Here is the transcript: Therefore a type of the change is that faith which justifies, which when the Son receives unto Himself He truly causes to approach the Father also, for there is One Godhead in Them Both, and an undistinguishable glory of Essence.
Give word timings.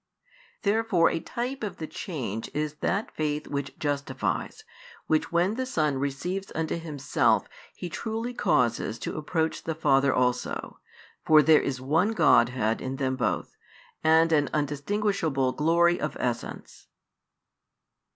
Therefore 0.63 1.11
a 1.11 1.19
type 1.19 1.63
of 1.63 1.77
the 1.77 1.85
change 1.85 2.49
is 2.55 2.77
that 2.79 3.11
faith 3.11 3.47
which 3.47 3.77
justifies, 3.77 4.63
which 5.05 5.31
when 5.31 5.53
the 5.53 5.65
Son 5.67 5.99
receives 5.99 6.51
unto 6.55 6.79
Himself 6.79 7.47
He 7.75 7.87
truly 7.87 8.33
causes 8.33 8.97
to 8.97 9.15
approach 9.15 9.61
the 9.61 9.75
Father 9.75 10.11
also, 10.11 10.79
for 11.23 11.43
there 11.43 11.61
is 11.61 11.79
One 11.79 12.13
Godhead 12.13 12.81
in 12.81 12.95
Them 12.95 13.15
Both, 13.15 13.57
and 14.03 14.31
an 14.31 14.49
undistinguishable 14.55 15.51
glory 15.51 15.99
of 16.01 16.17
Essence. 16.19 16.87